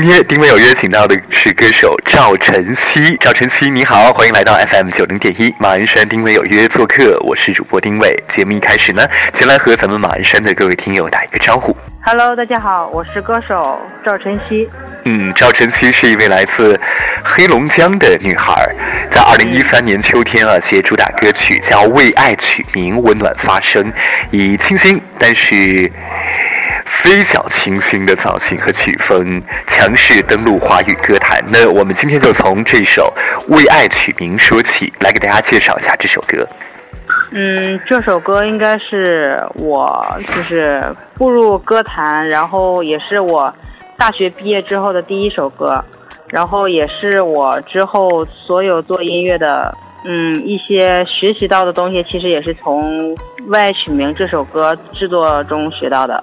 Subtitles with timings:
[0.00, 8.16] 今天丁伟有约请到的是歌手赵晨曦，赵晨曦你好，欢迎来到 FM 九零点一马鞍山丁伟有约做客，我是主播丁伟。
[8.32, 11.76] 节目一开始呢，先来和咱们马鞍山的各位听友打一个招呼。
[12.00, 14.68] Hello，大家好，我是歌手赵晨曦。
[15.04, 16.80] 嗯，赵晨曦是一位来自
[17.24, 18.72] 黑龙江的女孩，
[19.12, 23.92] 在二零一三年秋天啊，携主打歌曲叫《为爱取名》，温暖发声，
[24.30, 25.90] 以清新但是。
[27.08, 31.42] 非较清新的造型和曲风，强势登陆华语歌坛。
[31.48, 33.10] 那我们今天就从这首
[33.56, 36.46] 《为爱取名》说起，来给大家介绍一下这首歌。
[37.30, 43.50] 嗯，这首歌应该是我就是步入歌坛，然后也是我
[43.96, 45.82] 大学毕业之后的第一首歌，
[46.26, 53.16] 然后也是我之后所有做音乐的嗯一些学习到的东西，其实也是从
[53.46, 56.22] 《为爱取名》这首歌制作中学到的。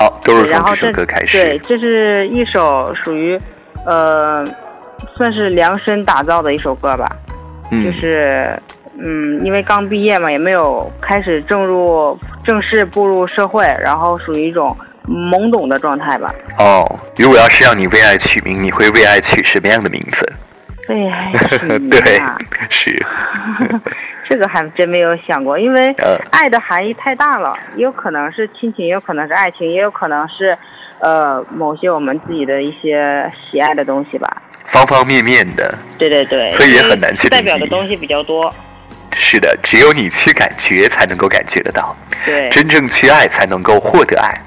[0.00, 1.36] 好，都是从这首歌开始。
[1.36, 3.38] 对，这是一首属于，
[3.84, 4.42] 呃，
[5.14, 7.14] 算是量身打造的一首歌吧。
[7.70, 7.84] 嗯。
[7.84, 8.58] 就是，
[8.98, 14.74] 嗯，因为刚毕业嘛，也没有开始正入正式步入社会，然后属于一种
[15.06, 16.34] 懵懂的状态吧。
[16.58, 20.32] 哦，如果要是让你为爱取名，你会为爱取什么样的名字？
[20.90, 22.38] 为爱取名啊？
[22.68, 23.06] 是。
[24.28, 25.92] 这个还真没有想过，因为
[26.30, 30.56] 爱的含义太大了，也有可能是亲情，也有可能是爱情，也有可能是，
[31.00, 34.40] 呃，某些我们自己的一些喜爱的东西吧。
[34.70, 35.76] 方方面面的。
[35.98, 36.52] 对对对。
[36.54, 38.54] 所以也很难去代表的东西比较多。
[39.12, 41.96] 是的，只有你去感觉，才能够感觉得到。
[42.24, 42.48] 对。
[42.50, 44.40] 真正去爱，才能够获得爱。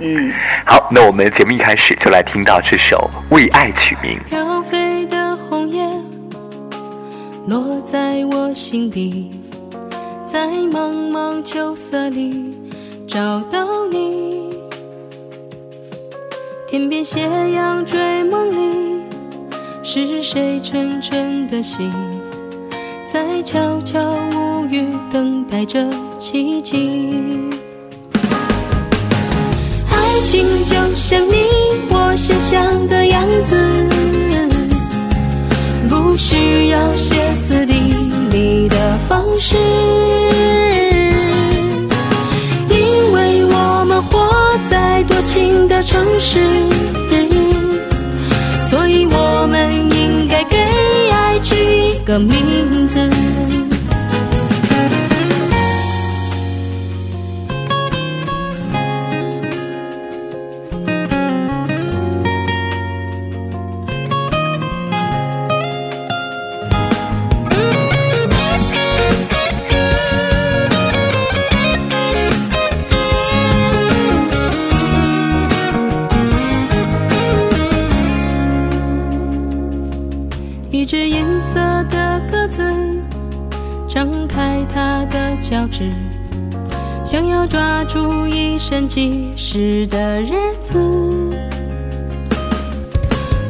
[0.00, 0.32] 嗯。
[0.64, 4.18] 好，那我们节目一开始就来听到这首《为爱取名》。
[7.50, 9.28] 落在我心底，
[10.24, 12.54] 在茫茫秋色里
[13.08, 14.54] 找到你。
[16.68, 19.02] 天边斜阳追梦里，
[19.82, 21.90] 是谁沉沉的心，
[23.12, 24.00] 在悄悄
[24.32, 25.90] 无语等待着
[26.20, 27.10] 奇迹？
[29.90, 31.34] 爱情就像你
[31.90, 33.69] 我想象的样子。
[36.22, 37.72] 需要歇斯底
[38.30, 38.76] 里的
[39.08, 39.56] 方式，
[42.68, 44.28] 因为我们活
[44.70, 46.38] 在多情的城市，
[48.60, 50.58] 所以我们应该给
[51.10, 53.09] 爱取一个名字。
[87.04, 90.78] 想要抓住一生即逝的日子，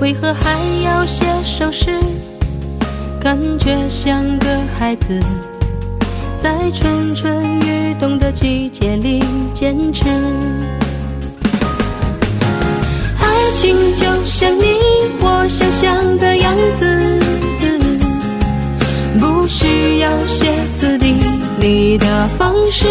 [0.00, 1.98] 为何还要写首诗？
[3.20, 4.46] 感觉像个
[4.78, 5.20] 孩子，
[6.38, 9.22] 在蠢蠢欲动的季节里
[9.52, 10.08] 坚持。
[13.18, 14.64] 爱情就像你
[15.20, 17.20] 我想象的样子，
[19.20, 21.39] 不需要歇斯底里。
[21.60, 22.88] 你的方式，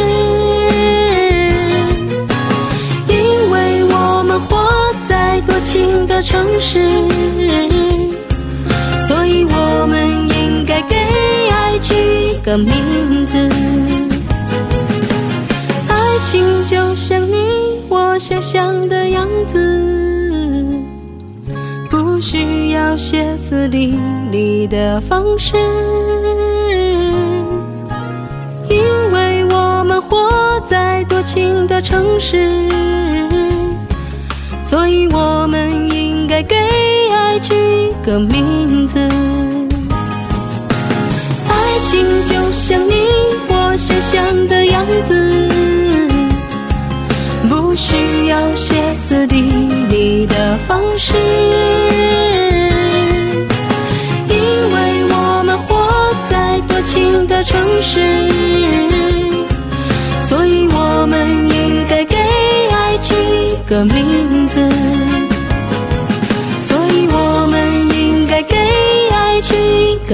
[3.07, 4.69] 因为我们活
[5.07, 6.79] 在多情的城市，
[9.08, 10.96] 所以我们应该给
[11.52, 13.50] 爱取一个名字。
[15.88, 19.58] 爱情就像你我想象的样子，
[21.90, 23.97] 不需要歇斯底
[24.31, 25.56] 里的方式。
[30.02, 32.68] 活在多情的城市，
[34.64, 36.56] 所以我们应该给
[37.12, 37.53] 爱取
[38.06, 39.00] 个名字。
[41.47, 42.94] 爱情就像你
[43.47, 45.50] 我想象的样子，
[47.50, 49.41] 不需要歇斯底
[49.90, 51.16] 里的方式，
[54.28, 54.35] 因
[54.73, 54.78] 为
[55.12, 58.29] 我们活在多情的城市。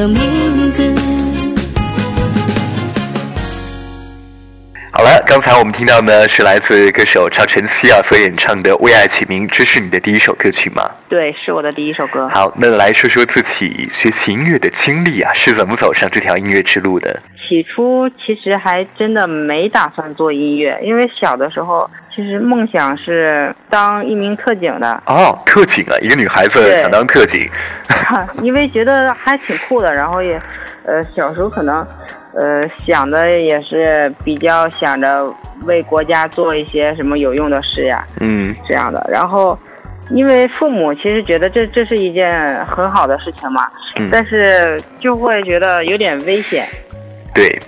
[0.08, 0.94] 名字。
[4.92, 10.90] 好了，刚才我们听到呢是来自歌手赵晨曦啊所演唱的《为爱起名》，这是你的第一首歌曲吗？
[11.10, 12.30] 对，是我的第一首歌。
[12.30, 17.22] 好，那来说说自己学习音乐的经历啊，是怎么走上这条音乐之路的？
[17.48, 25.04] 起初其实还真的没打算做音乐，因为小的时候其实梦想是当一名特警的。
[25.06, 27.48] 哦，特警啊，一个女孩子想当特警，
[28.42, 30.42] 因为觉得还挺酷的，然后也，
[30.86, 31.86] 呃，小时候可能，
[32.34, 35.26] 呃，想的也是比较想着
[35.64, 39.06] 为国家做一些什么有用的事呀，嗯这样的。
[39.12, 39.58] 然后，
[40.10, 43.68] 因为父母其实觉得这这是一件很好的事情嘛，
[44.00, 46.68] 嗯，但是就会觉得有点危险，
[47.36, 47.62] 对，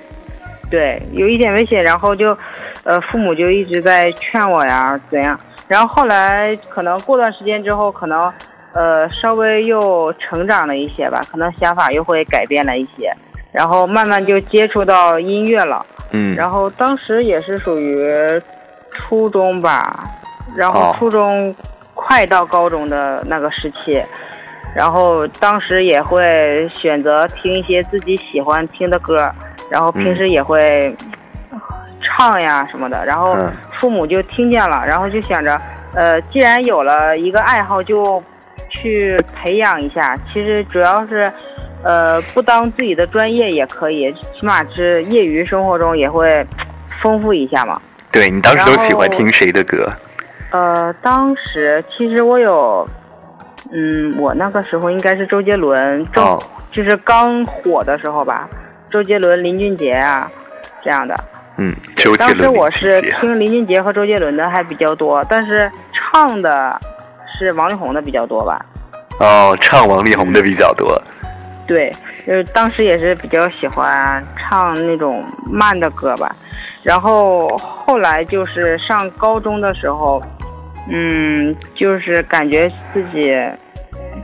[0.72, 2.36] 对，有一点危险，然后就，
[2.84, 5.38] 呃，父母就一直在劝我呀，怎样？
[5.68, 8.32] 然后后来可能过段时间之后，可能，
[8.72, 13.14] 呃，稍微又成长了一些吧，可能想法又会改变了一些，
[13.52, 15.86] 然后慢慢就接触到音乐了。
[16.12, 18.10] 嗯，然后当时也是属于
[18.94, 20.10] 初中吧，
[20.56, 21.54] 然后哦初中
[21.94, 24.02] 快到高中的那个时期，
[24.74, 29.30] 然后当时也会选择听一些自己喜欢听的歌，
[29.70, 30.96] 然后平时也会
[32.02, 35.60] 唱呀什么的，然后嗯父母就听见了，然后就想着，
[35.94, 38.24] 呃，既然有了一个爱好，就
[38.70, 40.18] 去培养一下。
[40.34, 41.32] 其实主要是。
[41.84, 46.46] 呃，不当自己的专业也可以，起码是业余生活中也会
[47.02, 47.80] 丰富一下嘛。
[48.12, 49.88] 对你当时都喜欢听谁的歌？
[50.50, 52.86] 呃，当时其实我有，
[53.72, 56.42] 嗯，我那个时候应该是周杰伦，正、哦，
[56.72, 58.50] 就是刚火的时候吧，
[58.92, 60.32] 周杰伦、林俊杰啊
[60.84, 61.16] 这样的。
[61.58, 66.80] 嗯，周杰当、时我是听林俊杰和周杰伦的还比较多，但是唱的
[67.38, 68.64] 是王力宏的比较多吧。
[69.20, 71.02] 哦，唱王力宏的比较多。
[71.66, 71.92] 对，
[72.26, 76.34] 就是当时也是比较喜欢唱那种慢的歌吧，
[76.84, 80.22] 然后后来就是上高中的时候，
[80.90, 83.36] 嗯，就是感觉自己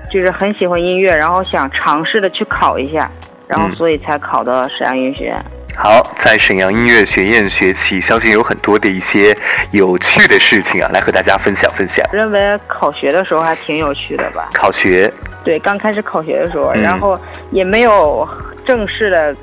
[0.09, 3.11] 就是很喜欢音乐，然后想尝试的去考一下，
[3.47, 5.45] 然后嗯所以才考的沈阳音乐学院。
[5.75, 9.35] 好，在沈阳音乐学院学习，相信有很多的一些
[9.71, 12.05] 有趣的事情啊，来和大家分享分享。
[12.13, 14.49] 认为考学的时候还挺有趣的吧？
[14.53, 15.11] 考学，
[15.43, 17.19] 对，刚开始考学的时候，嗯然后
[17.49, 18.27] 也没有
[18.63, 19.35] 正式的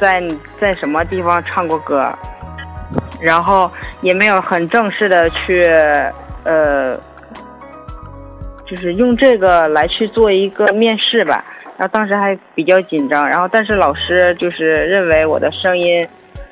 [0.00, 0.20] 在
[0.60, 2.12] 在什么地方唱过歌，
[3.20, 3.70] 然后
[4.00, 5.64] 也没有很正式的去
[6.42, 6.98] 呃，
[8.66, 11.44] 就是用这个来去做一个面试吧。
[11.78, 16.06] 然后当时还比较紧张，然后但是老师就是认为我的声音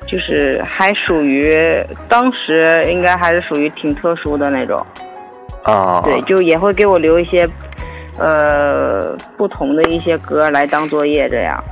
[0.05, 4.85] 就是还属于当时应该还是属于挺特殊的那种。
[5.63, 7.49] 啊，对，就也会给我留一些，
[8.19, 11.63] 呃，不同的一些歌来当作业，这样。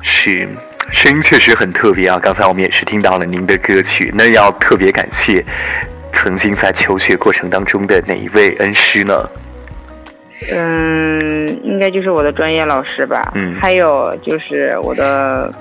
[0.00, 0.48] 是，
[0.90, 2.18] 声音确实很特别啊。
[2.18, 5.44] 刚才我们也是听到了您的歌曲，那要特别感谢
[6.14, 9.28] 曾经在求学过程当中的哪一位恩师呢？
[10.50, 13.32] 嗯，应该就是我的专业老师吧。
[13.34, 15.52] 嗯还有就是我的，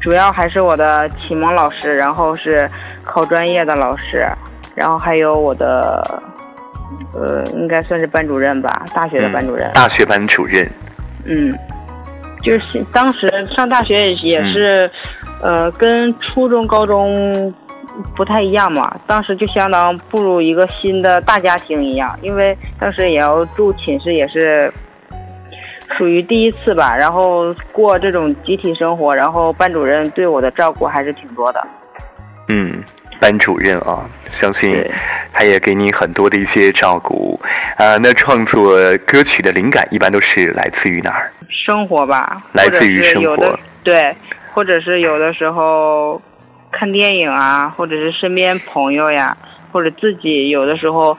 [0.00, 2.68] 主要还是我的启蒙老师，然后是
[3.04, 4.26] 考专业的老师，
[4.74, 6.22] 然后还有我的，
[7.14, 9.70] 呃，应该算是班主任吧，大学的班主任。
[9.74, 10.66] 大学班主任。
[11.24, 11.54] 嗯，
[12.42, 14.90] 就是当时上大学也也是，
[15.42, 17.52] 呃，跟初中、高中
[18.16, 18.94] 不太一样嘛。
[19.06, 24.72] 当时就相当步入一个新的大家庭一样，因为当时也要住寝室，也是
[25.96, 26.96] 属于第一次吧。
[26.96, 31.66] 然后过这种集体生活，然后班主任对我的照顾还是挺多的。
[32.48, 32.82] 嗯，
[33.20, 34.84] 班主任啊，相信
[35.32, 37.38] 他也给你很多的一些照顾。
[37.76, 41.30] 啊、那创作歌曲的灵感一般都是来自于哪儿？
[41.48, 44.14] 生活吧，来自于生活对，
[44.52, 46.20] 或者是有的时候
[46.70, 49.36] 看电影啊，或者是身边朋友呀，
[49.72, 51.16] 或者自己有的时候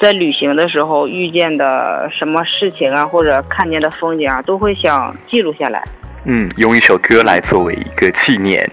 [0.00, 5.82] 在旅行的时候遇见的什么事情啊，或者看见的风景啊，都会想记录下来。
[6.24, 8.68] 嗯，用一首歌来作为一个纪念。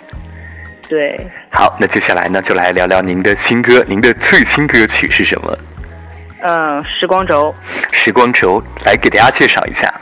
[0.88, 1.20] 对，
[1.52, 5.58] 好，那接下来呢，就来聊聊您的新歌，您的最新歌曲是什么？
[6.42, 7.54] 嗯，时光轴，
[7.92, 9.94] 时光轴，来给大家介绍一下。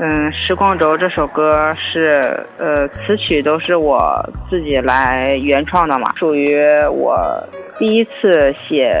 [0.00, 7.18] 嗯，时光轴这首歌是呃词曲都是我自己来原创的嘛，属于我
[7.78, 8.96] 第一次写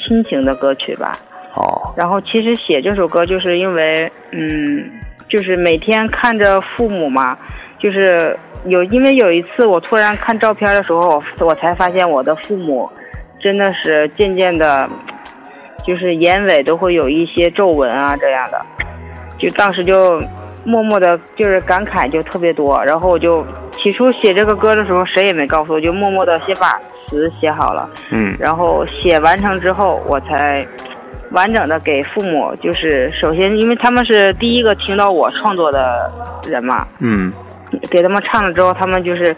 [0.00, 1.12] 亲情的歌曲吧。
[1.54, 4.90] 哦，然后其实写这首歌就是因为，嗯，
[5.28, 7.38] 就是每天看着父母嘛，
[7.78, 12.90] 就是有因为有一次我突然看照片的时候，我我才发现我的父母
[13.38, 14.90] 真的是渐渐的，
[15.86, 18.60] 就是眼尾都会有一些皱纹啊这样的，
[19.42, 20.22] 就当时就
[20.64, 22.80] 默默的，就是感慨就特别多。
[22.84, 23.44] 然后我就
[23.76, 27.90] 起初写这个歌的时候，谁也没告诉我，就默默的先把词写好了。
[28.12, 30.64] 嗯然后写完成之后，我才
[31.32, 36.08] 完整的给父母，就是首先，因为他们是第一个听到我创作的
[36.46, 37.32] 人嘛，嗯
[37.90, 39.34] 给他们唱了之后，他们就是，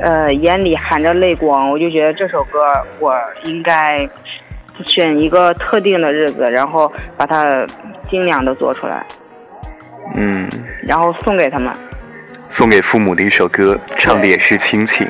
[0.00, 1.70] 呃，眼里含着泪光。
[1.70, 2.64] 我就觉得这首歌
[2.98, 3.14] 我
[3.44, 4.08] 应该
[4.84, 7.64] 选一个特定的日子，然后把它
[8.10, 9.04] 精良的做出来，
[10.16, 10.48] 嗯，
[10.82, 11.72] 然后送给他们。
[12.50, 15.06] 送给父母的一首歌，唱的也是亲情，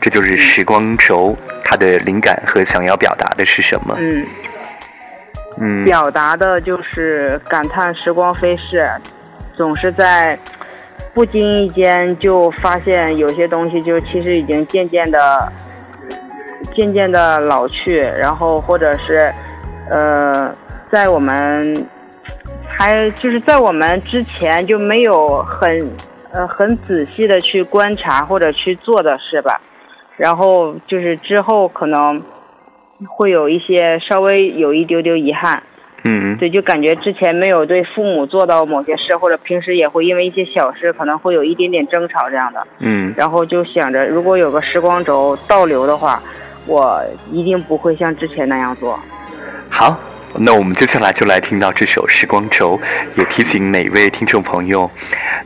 [0.00, 3.94] 这就是时光轴，它的灵感和想要表达的是什么？
[3.98, 4.26] 嗯，
[5.60, 8.90] 嗯表达的就是感叹时光飞逝，
[9.56, 10.36] 总是在
[11.14, 15.52] 不经意间就发现有些东西就其实已经渐渐的、
[16.74, 19.32] 渐渐的老去，然后或者是
[19.88, 20.52] 呃，
[20.90, 21.86] 在我们
[22.80, 25.86] 还就是在我们之前就没有很
[26.32, 29.60] 呃很仔细的去观察或者去做的事吧，
[30.16, 32.22] 然后就是之后可能
[33.06, 35.62] 会有一些稍微有一丢丢遗憾。
[36.04, 46.22] 嗯对，就感觉之前没有对父母做到某些事，或者平时也会因为一些小事可能会有一点点争吵这样的，嗯然后就想着如果有个时光轴倒流的话，
[46.64, 48.98] 我一定不会像之前那样做。
[49.68, 49.94] 好，
[50.38, 52.78] 那我们接下来就来听到这首《时光轴》，
[53.18, 54.90] 也提醒每位听众朋友，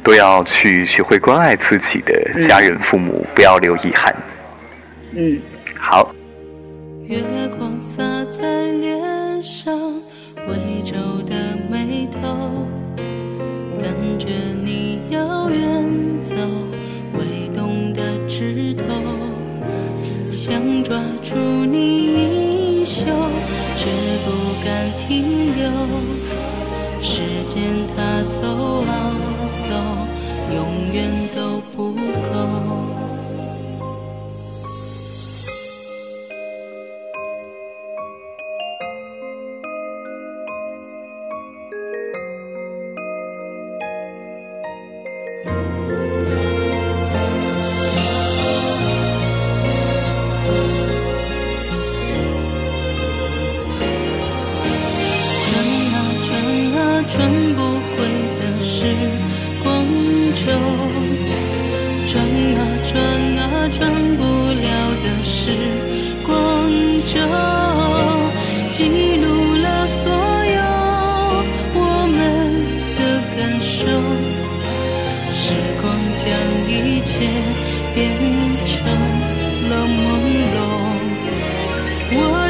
[0.03, 4.15] 都要去学会关爱自己的家人、父母，不要留遗憾。
[5.17, 5.41] 嗯，
[5.79, 6.15] 好，
[7.07, 7.19] 月
[7.57, 9.75] 光洒在脸上，
[10.47, 10.95] 微皱
[11.29, 11.35] 的
[11.71, 12.67] 眉头，
[13.81, 14.29] 感觉
[14.63, 16.35] 你要远走，
[17.15, 18.85] 微动的指头，
[20.31, 23.05] 想抓住你衣袖，
[25.07, 25.71] 停留。
[27.03, 29.04] 时间它走啊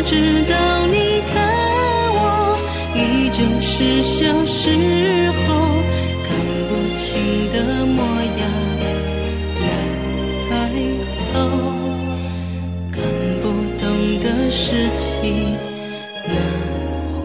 [0.07, 1.35] 直到你看
[2.15, 2.19] 我
[2.95, 4.71] 依旧是小时
[5.33, 5.47] 候
[6.25, 6.29] 看
[6.69, 7.03] 不清
[7.53, 7.57] 的
[7.87, 7.99] 模
[8.39, 8.43] 样，
[9.61, 9.65] 难
[10.41, 10.45] 猜
[11.33, 11.33] 透，
[12.93, 12.95] 看
[13.41, 13.45] 不
[13.81, 13.83] 懂
[14.21, 15.57] 的事情
[16.27, 16.37] 难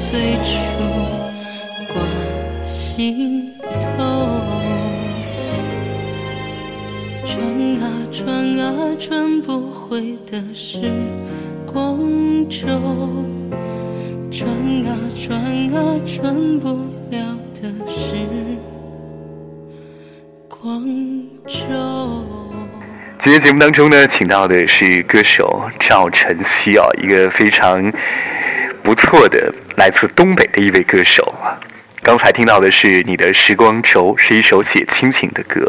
[0.00, 0.50] 最初
[1.92, 1.94] 挂
[2.68, 4.38] 心头。
[7.26, 7.36] 转
[7.80, 10.90] 啊转啊转不回的时
[11.66, 11.98] 光
[12.48, 12.66] 轴，
[14.30, 14.48] 转
[14.86, 15.40] 啊转
[15.74, 16.68] 啊转不
[17.10, 18.16] 了的时
[20.48, 20.84] 光
[21.46, 22.24] 轴。
[23.22, 27.92] 今天节目当中呢，请到的是歌手赵晨曦啊，一个非常
[28.82, 31.58] 不错的、来自东北的一位歌手啊。
[32.02, 35.60] 刚才听到的是《你的时光轴》，是一首写亲情的歌。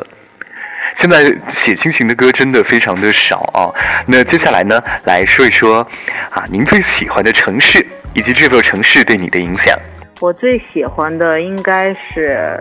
[0.95, 3.71] 现在写亲情的歌真的非常的少啊。
[4.05, 5.85] 那接下来呢，来说一说
[6.31, 9.77] 啊，您最喜欢的城市以及这座城市对你的影响。
[10.19, 12.59] 我最喜欢的应该是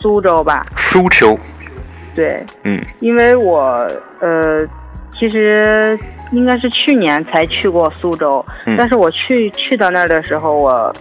[0.00, 0.66] 苏州吧。
[0.76, 1.38] 苏州，
[2.14, 4.66] 对，嗯因为我呃，
[5.18, 5.98] 其实
[6.32, 8.74] 应该是去年才去过苏州，嗯。
[8.76, 10.94] 但是我去去到那儿的时候，我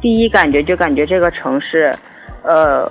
[0.00, 1.94] 第一感觉就感觉这个城市，
[2.42, 2.90] 呃，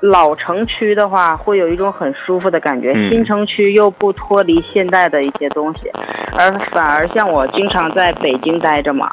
[0.00, 3.10] 老城区的话会有一种很舒服的感觉，嗯。
[3.10, 5.90] 新城区又不脱离现代的一些东西，
[6.36, 9.10] 而反而像我经常在北京待着嘛，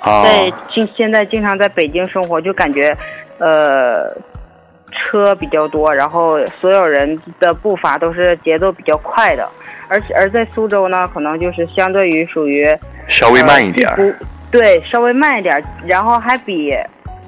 [0.00, 2.96] 啊，在经现在经常在北京生活，就感觉，
[3.38, 4.10] 呃，
[4.92, 9.48] 车比较多，然后所有人的步伐都是节奏比较快的，
[9.92, 12.66] 而且而在苏州呢，可能就是相对于属于
[13.06, 13.86] 稍微慢一点
[14.50, 16.74] 对，稍微慢一点儿，然后还比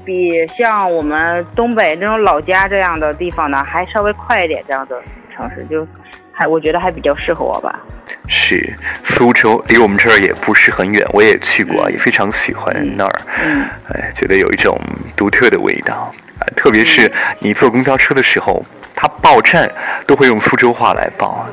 [0.02, 4.97] 比像我们东北那种老家这样的地方呢，还稍微快一点这样的
[5.35, 5.87] 城市，就
[6.33, 7.78] 还我觉得还比较适合我吧。
[8.26, 8.73] 是
[9.04, 13.21] 苏州，离我们这儿也不是很远，我也去过，也非常喜欢那儿。
[13.44, 14.78] 嗯，哎，觉得有一种
[15.14, 19.71] 独特的味道，啊特别是你坐公交车的时候，它报站
[20.06, 21.47] 都会用苏州话来报，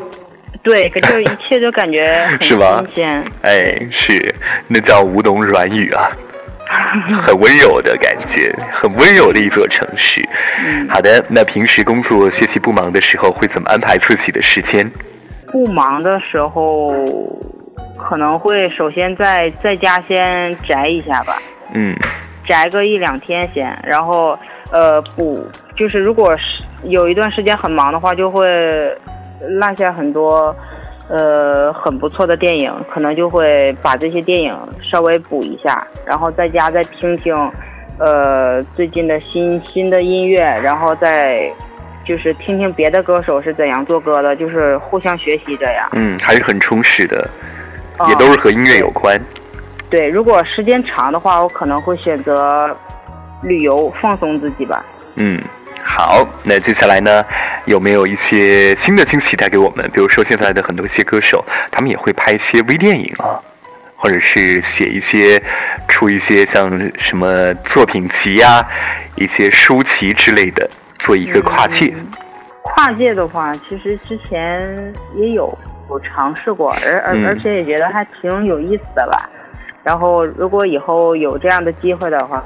[0.64, 3.24] 对，可就一切都感觉 很是吧新鲜。
[3.42, 4.34] 哎，是，
[4.68, 6.12] 那叫吴侬软语啊，
[7.24, 10.22] 很温柔的感觉，很温柔的一座城市。
[10.64, 14.90] 嗯好的，那平时工作学习不忙的时候，会怎么安排自己的时间？
[15.52, 16.94] 不忙的时候，
[17.98, 21.42] 可能会首先在在家先宅一下吧，
[21.74, 21.96] 嗯
[22.48, 24.38] 宅个一两天先，然后
[24.72, 25.46] 呃补，
[25.76, 28.48] 就是如果是有一段时间很忙的话，就会
[29.48, 30.56] 落下很多
[31.10, 37.36] 呃很不错的电影，可能就会把这些电影稍微补一下，然后在家再听听
[37.98, 41.52] 呃最近的新新的音乐，然后再。
[42.04, 45.88] 就是听听别的歌手是怎样做歌的，就是互相学习这样。
[45.92, 47.30] 嗯，还是很充实的，
[47.96, 49.22] 啊也都是和音乐有关。
[49.88, 52.76] 对，如果时间长的话，我可能会选择
[53.44, 54.84] 旅游放松自己吧。
[55.18, 55.40] 嗯，
[55.94, 57.24] 好，那接下来呢，
[57.66, 59.88] 有没有一些新的惊喜带给我们？
[59.94, 63.38] 比如说现在的很多一些歌手，他们也会拍一些微电影啊，
[63.98, 65.42] 或者是写一些
[65.88, 68.66] 出一些像什么作品集呀、
[69.16, 71.94] 一些书籍之类的，做一个跨界。
[71.94, 72.08] 嗯
[72.64, 75.56] 跨界的话，其实之前也有
[75.90, 79.28] 有尝试过，而而嗯而且也觉得还挺有意思的吧。
[79.84, 82.44] 然后如果以后有这样的机会的话，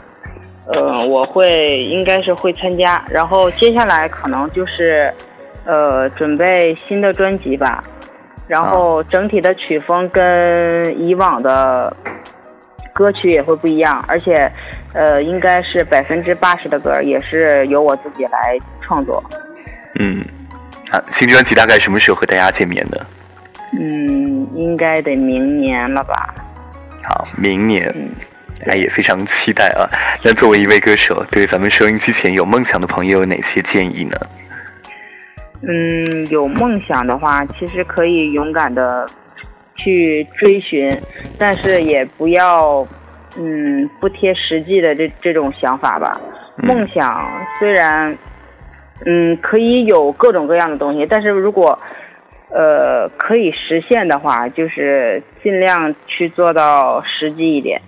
[0.67, 3.03] 呃，我会应该是会参加。
[3.09, 5.13] 然后接下来可能就是，
[5.65, 7.83] 呃，准备新的专辑吧。
[8.47, 11.91] 然后整体的曲风跟以往的
[12.93, 14.51] 歌曲也会不一样，而且，
[14.93, 19.23] 呃，应该是百分之八十的歌也是由我自己来创作。
[19.97, 20.23] 嗯，
[20.91, 22.97] 啊，新专辑大概什么时候和大家见面呢？
[23.73, 26.35] 嗯，应该得明年了吧？
[27.03, 27.91] 好，明年。
[27.95, 28.09] 嗯，
[28.67, 29.85] 哎，也非常期待啊！
[30.23, 34.17] 那作为一位歌手，对咱们收音机前有梦想的朋友有哪些建议呢？
[35.61, 39.07] 嗯，有梦想的话，其实可以勇敢的
[39.75, 40.95] 去追寻，
[41.37, 42.87] 但是也不要，
[43.37, 46.19] 嗯，不贴实际的这这种想法吧。
[46.57, 48.17] 嗯梦想虽然，
[49.05, 51.77] 嗯，可以有各种各样的东西，但是如果，
[52.49, 57.79] 呃，可以实现的话，就是尽量去做到实际一点。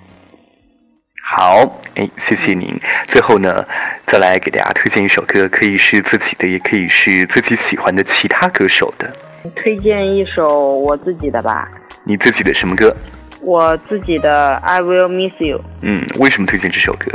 [1.29, 2.73] 好，哎，谢谢您。
[3.05, 3.65] 最后呢，
[4.07, 9.13] 再来给大家推荐一首歌，可以是自己的，也可以是自己喜欢的其他歌手的。
[9.53, 11.69] 推荐一首我自己的吧，
[12.05, 12.95] 你自己的什么歌？
[13.41, 15.57] 我自己的《I Will Miss You》。
[15.81, 17.11] 嗯，为什么推荐这首歌？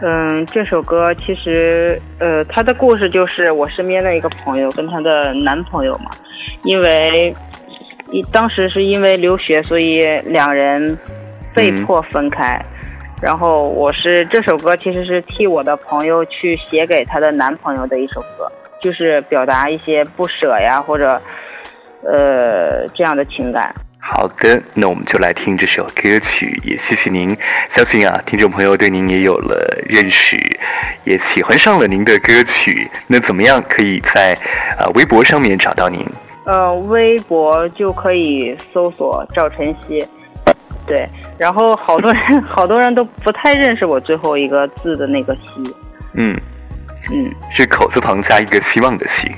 [0.00, 6.12] 嗯，这首歌其实，呃，它的故事就是我身边的一个朋友跟她的男朋友嘛，
[6.62, 7.34] 因为
[8.12, 10.96] 一当时是因为留学，所以两人
[11.58, 12.60] 被迫分开。
[13.20, 21.20] 然后我是这首歌其实是替我的朋友去写给她的男朋友的一首歌，就是表达一些不舍呀或者
[22.04, 23.74] 呃这样的情感。
[24.00, 27.36] 好的，那我们就来听这首歌曲，也谢谢您。
[27.68, 30.36] 相信啊，听众朋友对您也有了认识，
[31.04, 32.88] 也喜欢上了您的歌曲。
[33.08, 34.38] 那怎么样可以在
[34.78, 36.06] 呃微博上面找到您？
[36.44, 40.02] 呃，微博就可以搜索赵晨曦，
[40.86, 41.04] 对，
[41.38, 45.74] 然后好多人 好多人都不太认识我最后一个字的那个希，
[46.14, 46.38] 嗯，
[47.10, 49.30] 嗯，是口字旁加一个希望的希，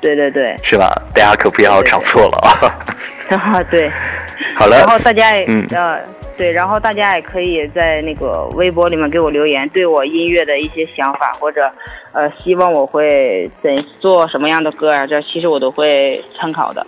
[0.00, 0.92] 对对对，是吧？
[1.14, 2.38] 大家可不要找错了
[3.30, 3.36] 啊！
[3.38, 3.88] 啊对，
[4.56, 6.00] 好了然后，大家也、嗯呃
[6.36, 11.70] 对，然后大家也可以在那个微博里面给我留言，对我音乐的一些想法，或者
[12.10, 16.84] 呃希望我会怎做什么样的歌啊，这其实我都会参考的。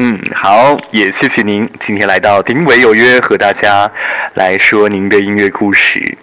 [0.00, 3.90] 嗯，好，也谢谢您今天来到丁伟有约，和大家
[4.34, 6.16] 来说您的音乐故事。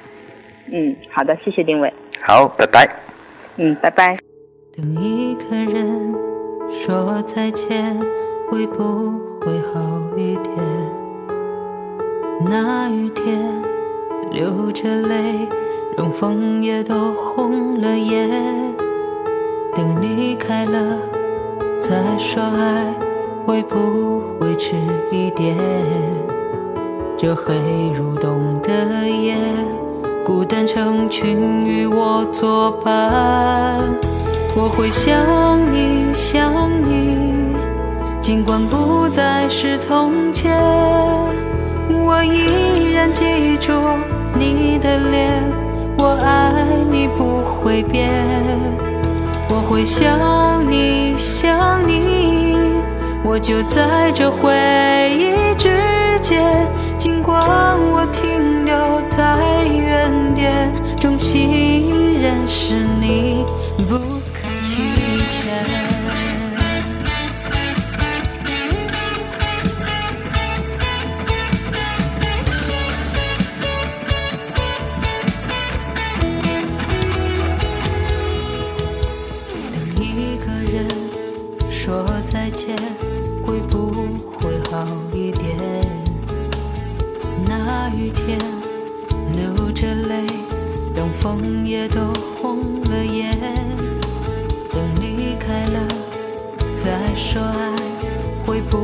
[0.72, 1.94] 嗯，好的，谢谢丁伟。
[2.22, 2.90] 好，拜拜。
[3.58, 4.18] 嗯，拜拜。
[4.78, 6.16] 等一个人
[6.70, 8.00] 说再见，
[8.50, 10.56] 会不会好一点？
[12.50, 13.38] 那雨天
[14.32, 15.50] 流着泪，
[15.98, 18.30] 让枫叶都红了眼。
[19.76, 20.98] 等离开了
[21.78, 22.96] 再说爱，
[23.46, 24.76] 会不会迟
[25.12, 25.56] 一点？
[27.16, 27.54] 这黑
[27.94, 29.36] 入冬的夜，
[30.26, 33.80] 孤单成群与我作伴。
[34.58, 35.16] 我会想
[35.72, 36.52] 你，想
[36.90, 37.56] 你，
[38.20, 40.52] 尽管不再是从前，
[41.90, 43.72] 我依然记住
[44.34, 45.44] 你的脸，
[46.00, 46.52] 我爱
[46.90, 48.10] 你不会变。
[49.48, 50.10] 我会想
[50.70, 52.45] 你，想你，
[53.28, 54.54] 我就在这回
[55.18, 55.68] 忆之
[56.22, 56.44] 间，
[56.96, 63.44] 尽管我停留在原点，中心依然是你，
[63.90, 64.78] 不可欺
[65.42, 65.85] 骗。
[97.36, 97.76] 说爱，
[98.46, 98.78] 会不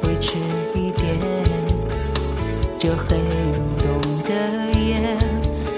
[0.00, 0.34] 会迟
[0.72, 1.18] 一点？
[2.78, 5.18] 这黑入冬的夜，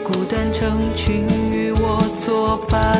[0.04, 2.92] 孤单成群与我作伴。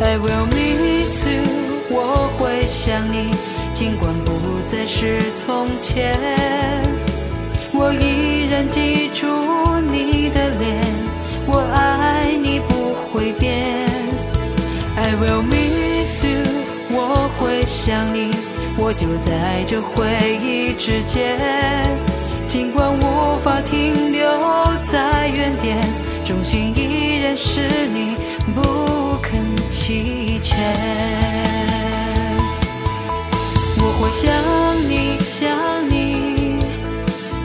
[0.00, 1.42] I will miss you，
[1.90, 3.32] 我会想你，
[3.74, 6.16] 尽管不再是从前，
[7.72, 9.26] 我依然记住
[9.90, 10.80] 你的脸，
[11.44, 13.84] 我爱你不会变。
[14.94, 16.44] I will miss you，
[16.92, 18.30] 我会想你，
[18.76, 20.04] 我就在这回
[20.38, 21.38] 忆之间。
[22.46, 24.28] 尽管无法停留
[24.82, 25.80] 在原点，
[26.22, 28.16] 中心依然是你，
[28.54, 29.40] 不肯
[29.72, 30.58] 弃权。
[33.78, 34.30] 我会想
[34.86, 36.58] 你，想你，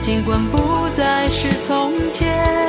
[0.02, 2.65] 尽管不再是从前，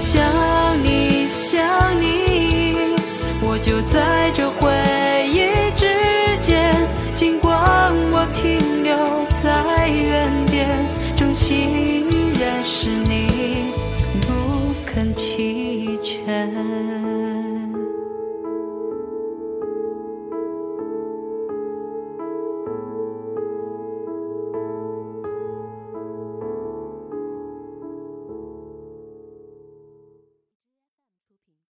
[0.00, 1.60] 想你，想
[2.00, 2.96] 你，
[3.42, 4.70] 我就在这回